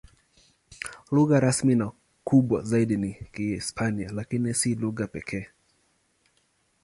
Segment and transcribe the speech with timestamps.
[1.11, 1.91] Lugha rasmi na
[2.23, 5.47] kubwa zaidi ni Kihispania, lakini si lugha pekee.